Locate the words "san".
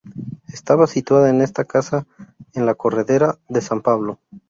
3.61-3.83